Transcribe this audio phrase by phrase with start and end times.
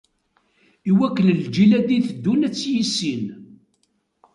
[0.89, 3.23] Iwakken lǧil i d-itteddun ad tt-yissin.